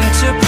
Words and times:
something 0.00 0.47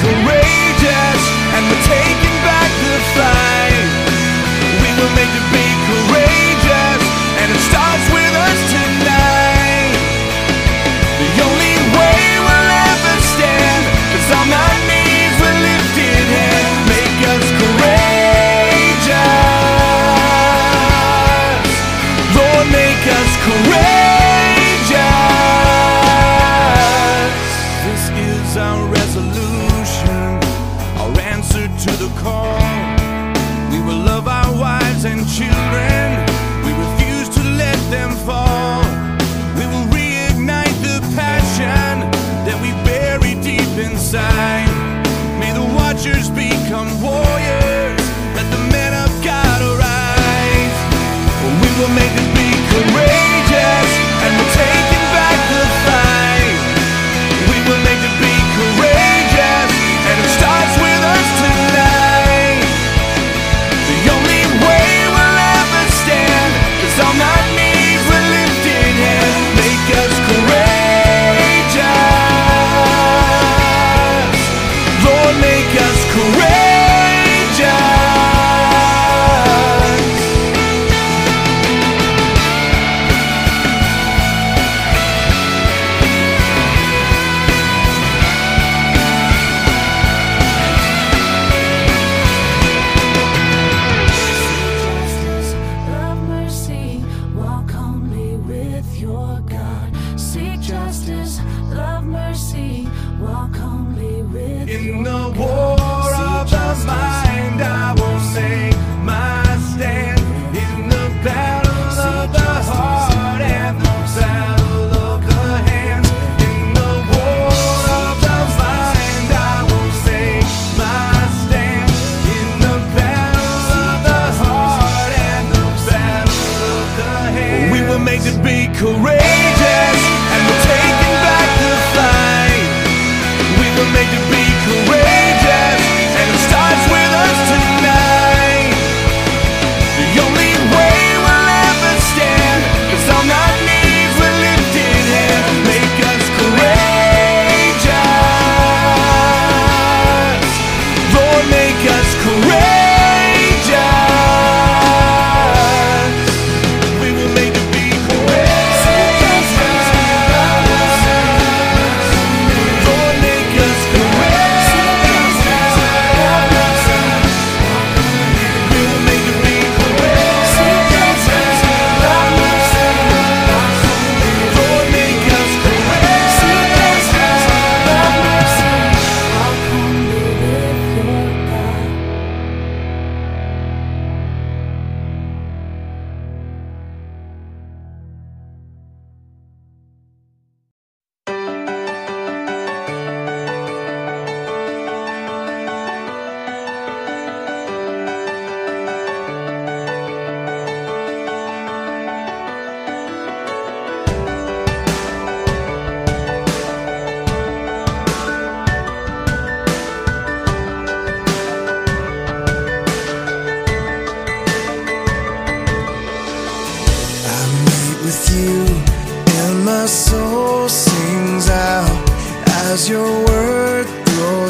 courageous, 0.00 1.22
and 1.54 1.62
we're 1.68 1.84
taking 1.84 2.36
back 2.42 2.70
the 2.84 2.96
fight. 3.14 3.69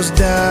Throws 0.01 0.11
down 0.19 0.50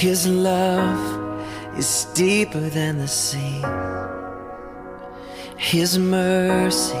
His 0.00 0.26
love 0.26 1.76
is 1.76 2.06
deeper 2.14 2.70
than 2.70 2.96
the 2.96 3.06
sea. 3.06 3.60
His 5.58 5.98
mercy 5.98 6.96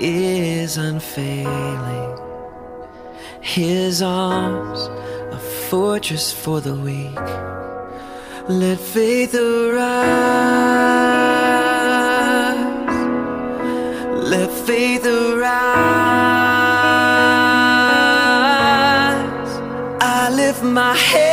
is 0.00 0.76
unfailing. 0.76 2.18
His 3.40 4.02
arms, 4.02 4.80
a 5.32 5.38
fortress 5.38 6.32
for 6.32 6.60
the 6.60 6.74
weak. 6.74 7.14
Let 8.48 8.80
faith 8.80 9.36
arise. 9.36 10.00
Let 14.34 14.50
faith 14.66 15.06
arise. 15.06 15.60
I 20.00 20.28
lift 20.34 20.64
my 20.64 20.96
head. 20.96 21.29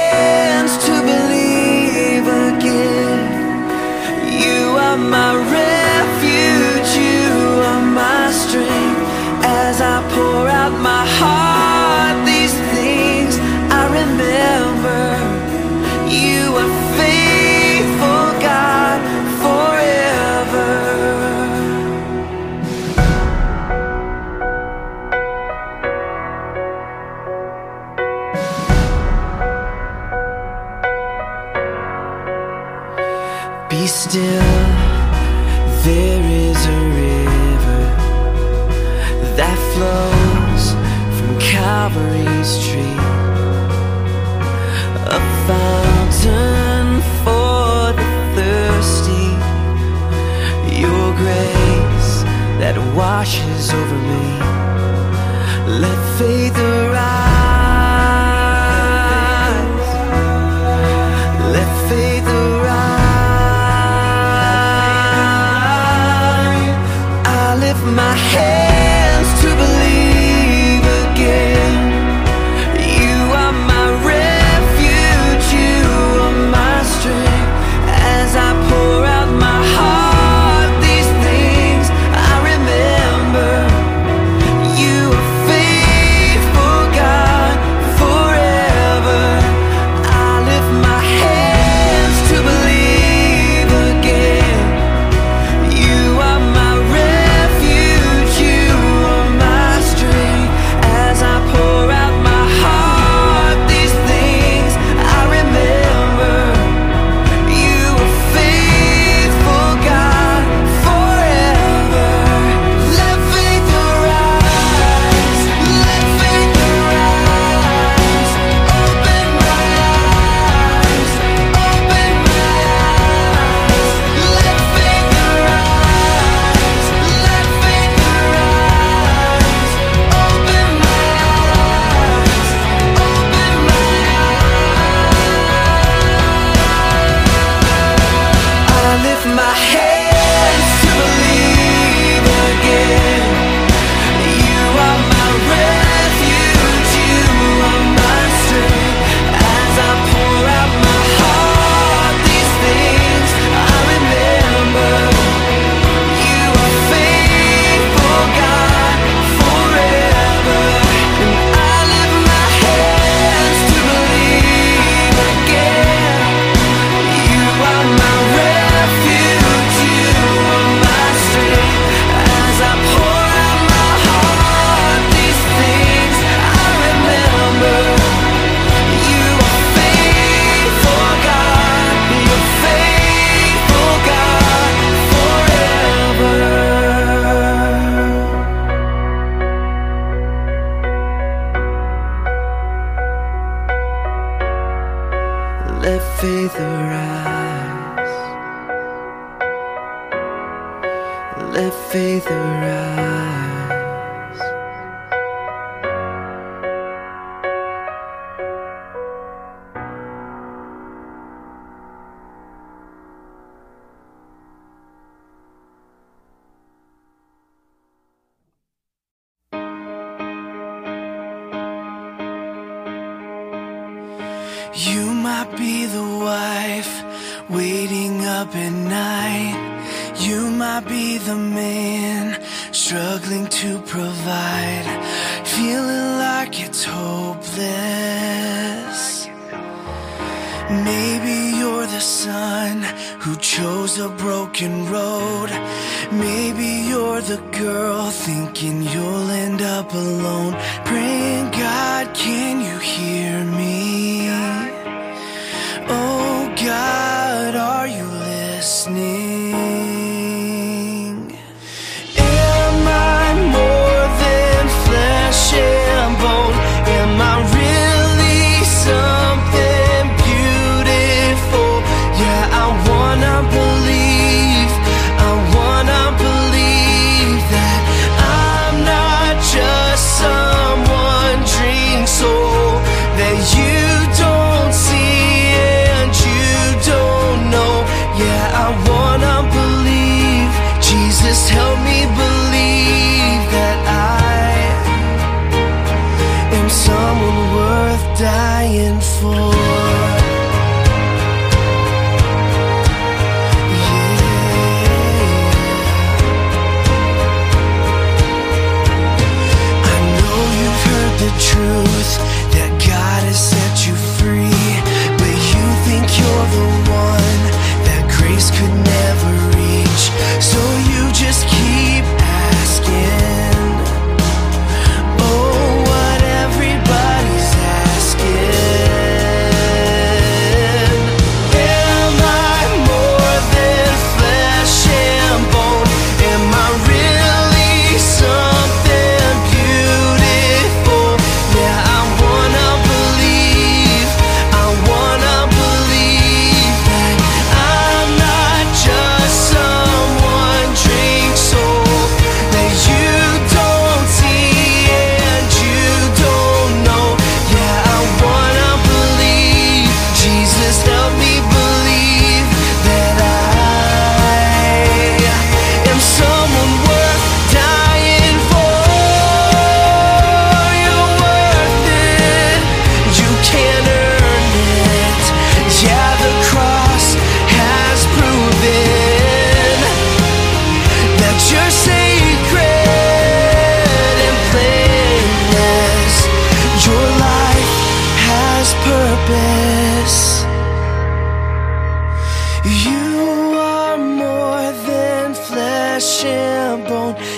washes 52.98 53.72
over 53.72 53.96
me. 53.96 54.47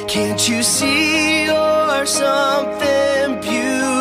Can't 0.10 0.50
you 0.50 0.64
see 0.64 1.46
you're 1.46 2.06
something 2.08 3.40
beautiful? 3.42 3.99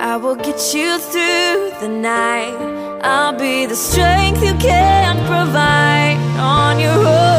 I 0.00 0.16
will 0.16 0.34
get 0.34 0.72
you 0.72 0.98
through 0.98 1.72
the 1.82 1.88
night. 1.88 2.56
I'll 3.02 3.38
be 3.38 3.66
the 3.66 3.76
strength 3.76 4.42
you 4.42 4.54
can't 4.54 5.18
provide 5.26 6.16
on 6.38 6.80
your 6.80 7.06
own. 7.06 7.29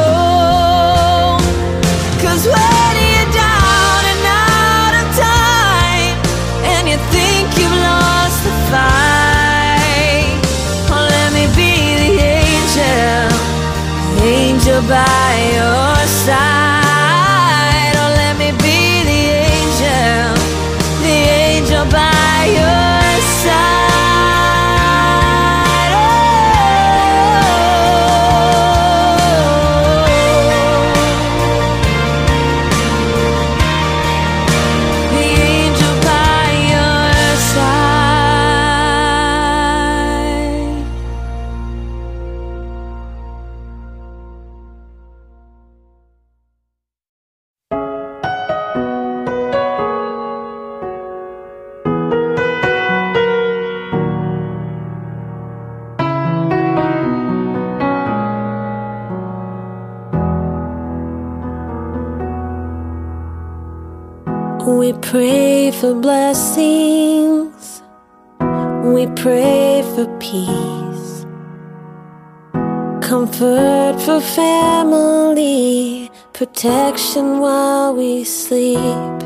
We 78.22 78.26
sleep. 78.26 79.18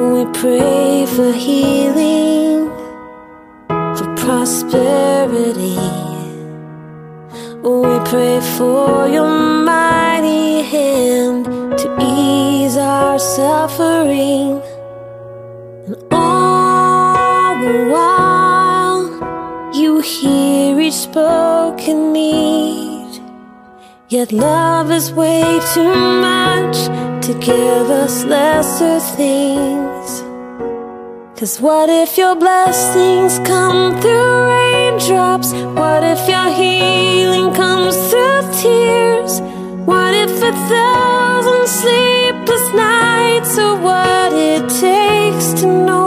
We 0.00 0.22
pray 0.40 1.04
for 1.14 1.30
healing. 1.30 2.70
For 3.96 4.08
prosperity. 4.16 5.76
We 7.62 7.94
pray 8.10 8.40
for 8.56 9.08
your 9.08 9.28
mighty 9.28 10.62
hand 10.62 11.44
to 11.80 11.86
ease 12.00 12.78
our 12.78 13.18
suffering. 13.18 14.62
And 15.86 15.96
all 16.10 17.60
the 17.60 17.90
while, 17.92 19.02
you 19.74 20.00
hear 20.00 20.80
each 20.80 20.94
spoken 20.94 22.14
need. 22.14 22.85
Yet 24.08 24.30
love 24.30 24.92
is 24.92 25.12
way 25.12 25.58
too 25.74 25.92
much 25.92 26.76
to 27.26 27.34
give 27.40 27.90
us 27.90 28.22
lesser 28.22 29.00
things. 29.00 30.22
Cause 31.36 31.60
what 31.60 31.88
if 31.88 32.16
your 32.16 32.36
blessings 32.36 33.40
come 33.40 34.00
through 34.00 34.46
raindrops? 34.46 35.52
What 35.52 36.04
if 36.04 36.28
your 36.28 36.48
healing 36.54 37.52
comes 37.52 37.96
through 38.08 38.42
tears? 38.62 39.40
What 39.90 40.14
if 40.14 40.30
a 40.40 40.52
thousand 40.70 41.66
sleepless 41.66 42.72
nights 42.74 43.58
are 43.58 43.76
what 43.76 44.32
it 44.32 44.68
takes 44.68 45.60
to 45.62 45.66
know 45.66 46.05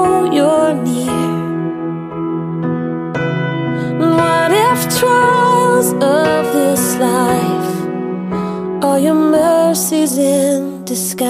are 8.90 9.00
your 9.00 9.14
mercies 9.14 10.18
in 10.18 10.84
disguise? 10.84 11.30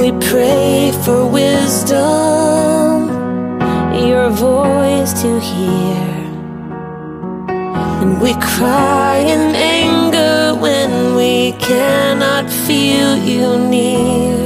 We 0.00 0.10
pray 0.30 0.90
for 1.04 1.20
wisdom, 1.40 3.08
your 4.10 4.30
voice 4.30 5.12
to 5.22 5.30
hear. 5.38 6.06
And 8.02 8.20
we 8.20 8.32
cry 8.56 9.18
in 9.34 9.54
anger 9.54 10.60
when 10.60 11.14
we 11.14 11.52
cannot 11.68 12.50
feel 12.50 13.16
you 13.16 13.58
near. 13.70 14.45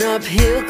uphill 0.00 0.61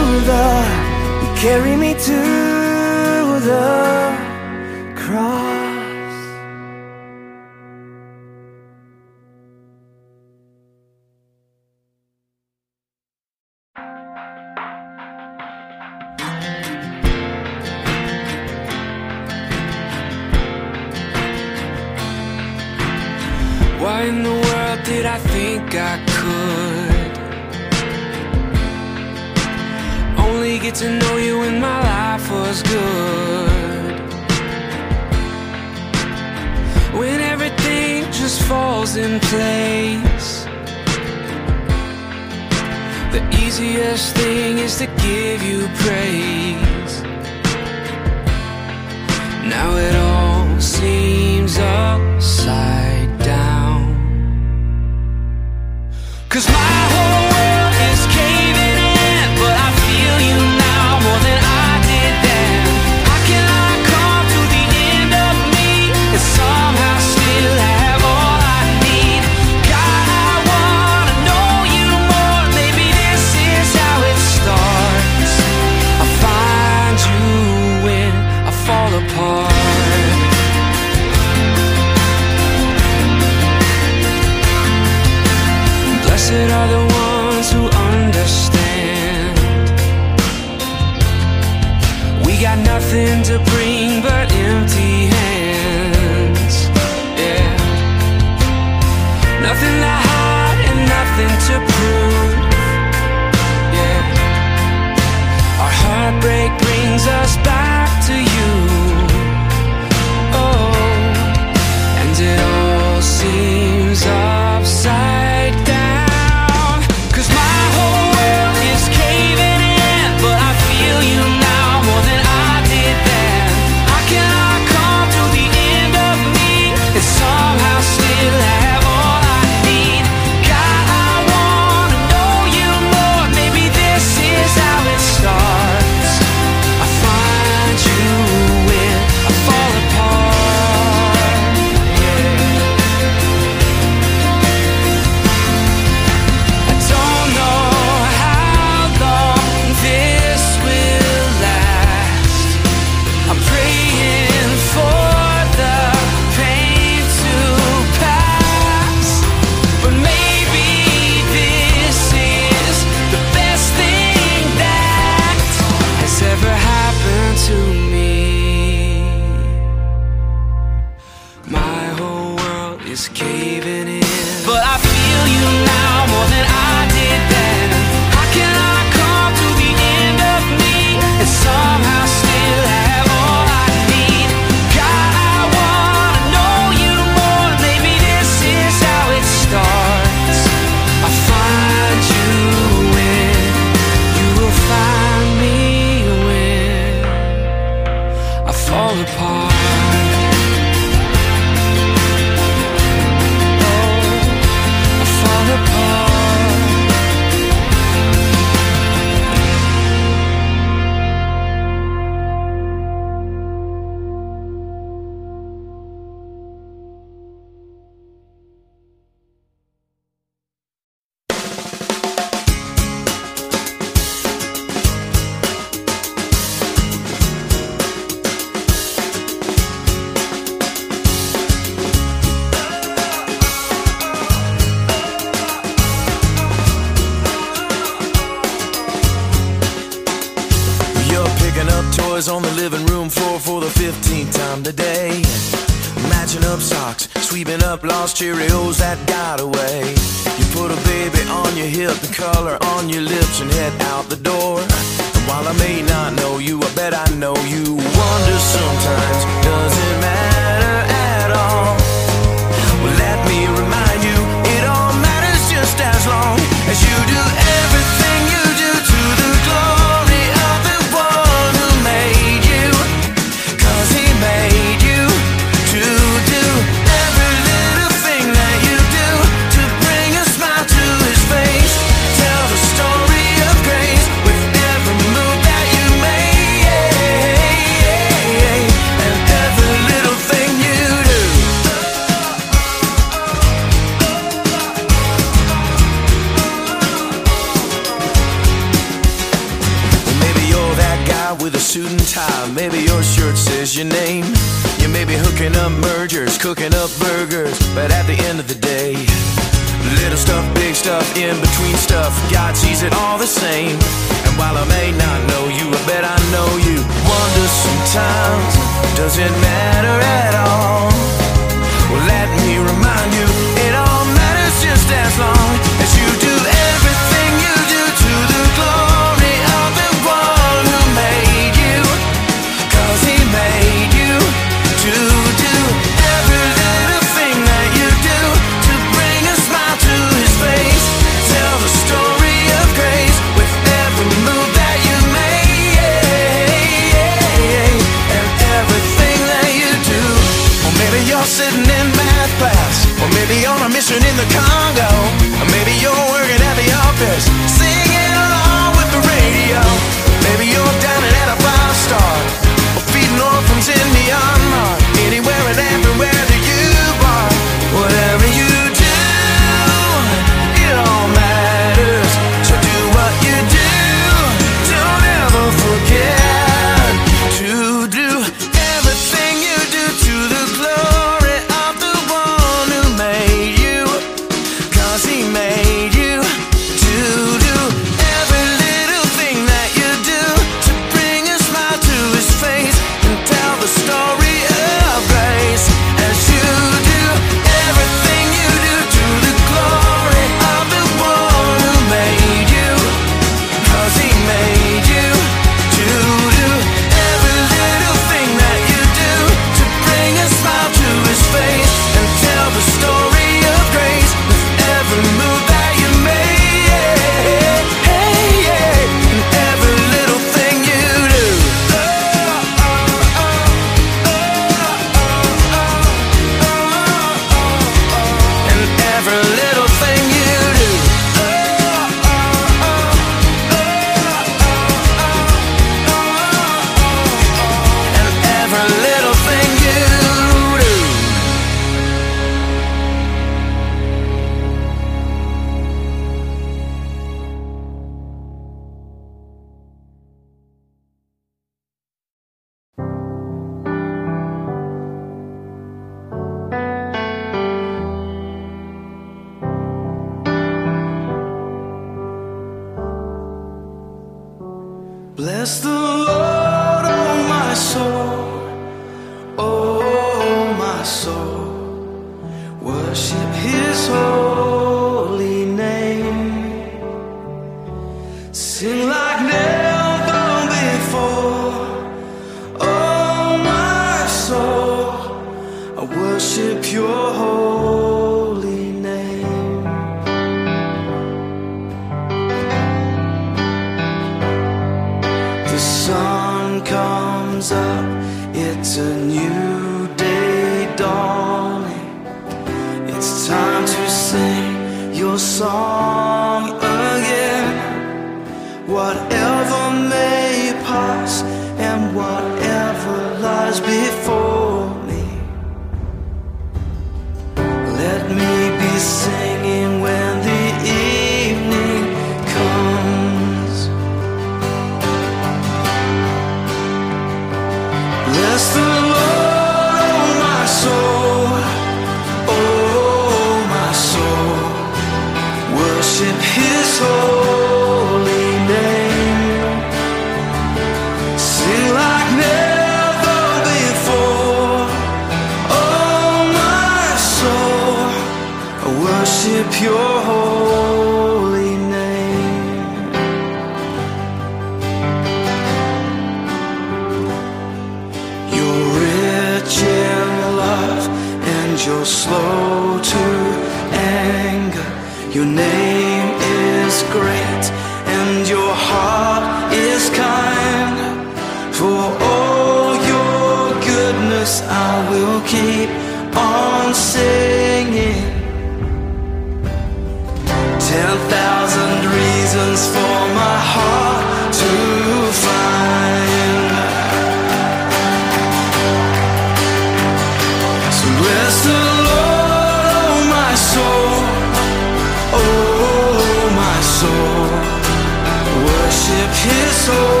his 599.23 599.55
soul. 599.65 600.00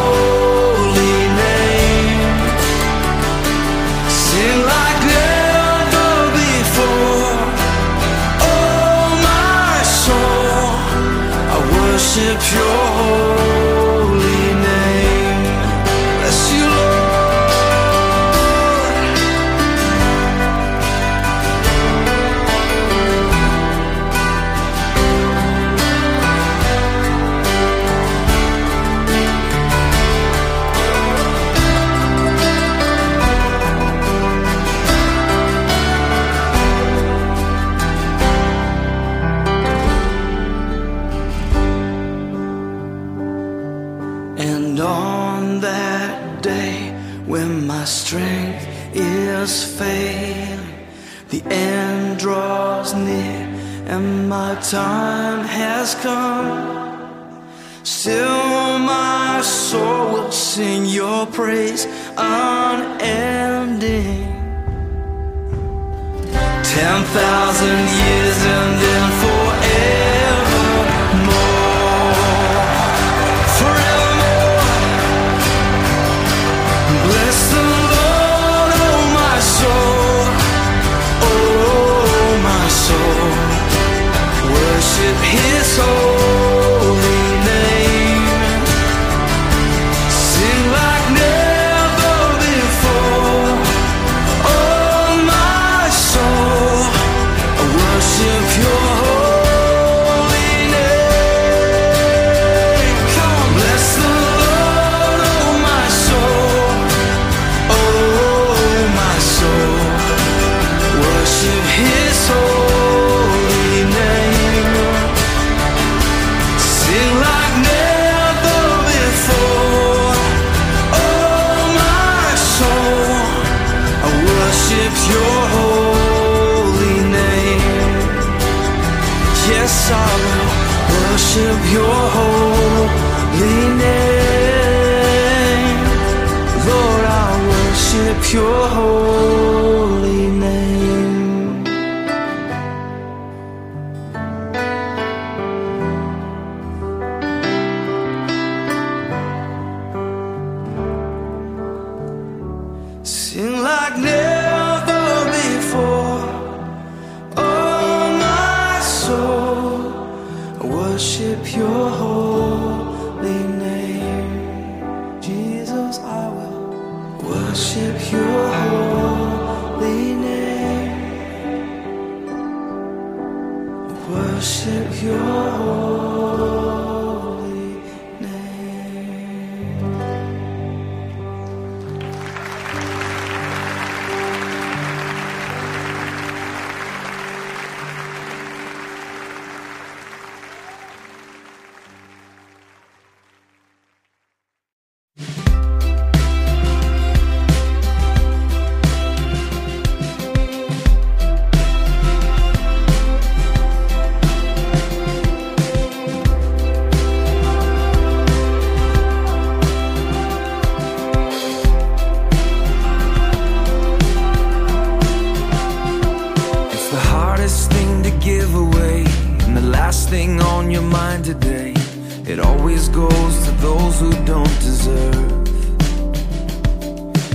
It 222.31 222.39
always 222.39 222.87
goes 222.87 223.43
to 223.43 223.51
those 223.59 223.99
who 223.99 224.09
don't 224.23 224.57
deserve. 224.61 225.47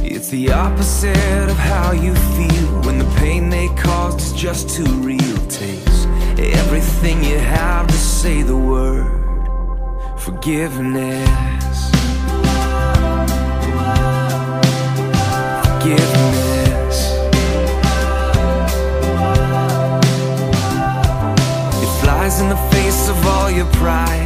It's 0.03 0.31
the 0.31 0.51
opposite 0.53 1.51
of 1.51 1.59
how 1.59 1.93
you 1.93 2.15
feel 2.15 2.81
When 2.87 2.97
the 2.97 3.11
pain 3.19 3.51
they 3.51 3.69
caused 3.77 4.21
is 4.21 4.33
just 4.33 4.71
too 4.71 4.91
real. 5.11 5.37
Takes 5.49 6.07
everything 6.39 7.23
you 7.23 7.39
have 7.39 7.87
to 7.89 7.93
say 7.93 8.41
the 8.41 8.57
word. 8.57 9.05
Forgiveness. 10.19 11.91
Forgiveness. 15.63 16.47
In 22.41 22.49
the 22.49 22.57
face 22.73 23.09
of 23.09 23.25
all 23.25 23.51
your 23.51 23.67
pride 23.67 24.26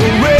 To 0.00 0.39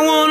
I 0.00 0.02
want 0.02 0.29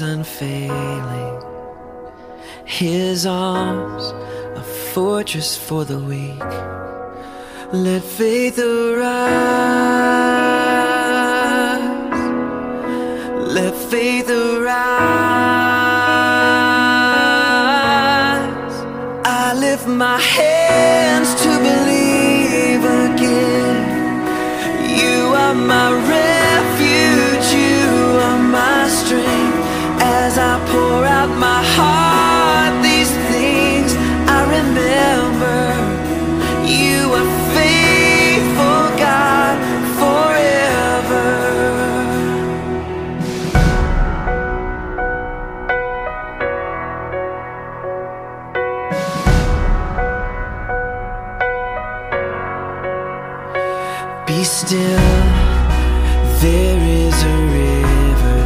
unfailing. 0.00 1.42
His 2.64 3.26
arms, 3.26 4.04
a 4.56 4.62
fortress 4.92 5.56
for 5.56 5.84
the 5.84 5.98
weak. 5.98 6.52
Let 7.72 8.02
faith 8.02 8.58
arise. 8.58 9.20
Let 13.56 13.74
faith 13.74 14.28
arise. 14.30 14.80
I 19.24 19.54
lift 19.58 19.86
my 19.86 20.18
hands 20.18 21.34
to 21.42 21.48
believe 21.68 22.84
again. 22.84 23.80
You 24.98 25.34
are 25.34 25.54
my. 25.54 26.09
still 54.70 55.20
there 56.40 56.80
is 57.04 57.16
a 57.24 57.36
river 57.58 58.40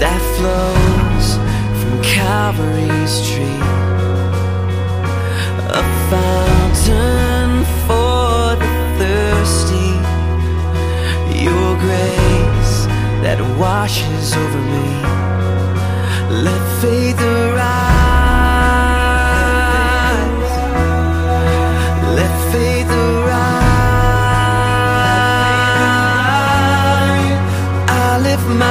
that 0.00 0.20
flows 0.36 1.28
from 1.80 1.94
Calvary's 2.02 3.14
tree, 3.26 3.62
a 5.80 5.84
fountain 6.12 7.64
for 7.86 8.52
the 8.60 8.72
thirsty. 8.98 9.92
Your 11.42 11.70
grace 11.86 12.76
that 13.24 13.40
washes 13.58 14.34
over 14.42 14.62
me. 14.74 14.90
Let 16.44 16.60
faith 16.82 17.18
arise. 17.22 18.05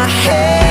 my 0.05 0.11
head. 0.11 0.64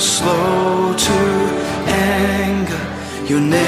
Slow 0.00 0.94
to 0.96 1.18
anger. 1.88 2.84
Your 3.26 3.40
name 3.40 3.67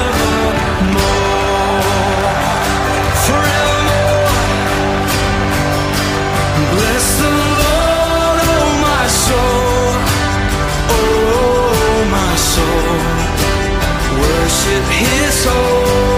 his 14.89 15.33
soul. 15.33 16.10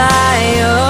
By 0.00 0.54
your 0.56 0.78
oh. 0.78 0.89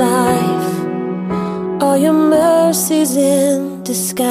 life 0.00 0.72
are 1.82 1.98
your 1.98 2.14
mercies 2.14 3.16
in 3.16 3.82
disguise? 3.82 4.28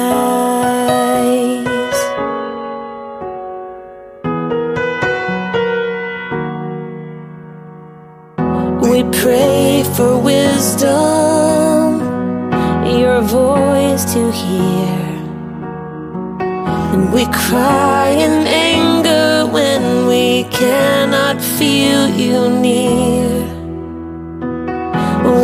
We 8.82 9.04
pray 9.22 9.84
for 9.94 10.12
wisdom, 10.18 12.00
your 13.02 13.20
voice 13.22 14.04
to 14.14 14.22
hear. 14.42 14.98
And 16.92 17.12
we 17.12 17.24
cry 17.26 18.08
in 18.26 18.34
anger 18.46 19.46
when 19.56 20.06
we 20.10 20.44
cannot 20.50 21.36
feel 21.58 22.08
you 22.08 22.48
near. 22.66 23.29